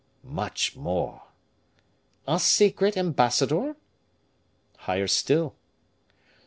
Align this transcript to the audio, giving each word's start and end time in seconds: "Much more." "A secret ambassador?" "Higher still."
"Much 0.23 0.75
more." 0.75 1.25
"A 2.27 2.39
secret 2.39 2.97
ambassador?" 2.97 3.75
"Higher 4.77 5.05
still." 5.05 5.53